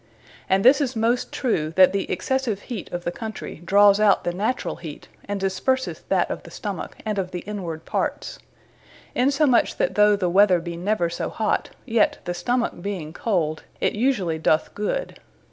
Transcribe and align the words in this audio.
And 0.49 0.65
this 0.65 0.81
is 0.81 0.95
most 0.95 1.31
true, 1.31 1.73
that 1.75 1.93
the 1.93 2.09
excessive 2.11 2.63
heate 2.63 2.91
of 2.91 3.03
the 3.03 3.11
Country, 3.11 3.61
drawes 3.63 3.99
out 3.99 4.23
the 4.23 4.33
naturall 4.33 4.77
heate, 4.77 5.07
and 5.25 5.39
disperseth 5.39 6.09
that 6.09 6.31
of 6.31 6.41
the 6.41 6.49
stomack 6.49 6.95
and 7.05 7.19
of 7.19 7.29
the 7.29 7.41
inward 7.41 7.85
parts: 7.85 8.39
Insomuch 9.13 9.77
that 9.77 9.93
though 9.93 10.15
the 10.15 10.27
weather 10.27 10.59
be 10.59 10.75
never 10.75 11.07
so 11.07 11.29
hot, 11.29 11.69
yet 11.85 12.17
the 12.25 12.33
stomack 12.33 12.81
being 12.81 13.13
cold, 13.13 13.61
it 13.79 13.93
usually 13.93 14.39
doth 14.39 14.73
good. 14.73 15.19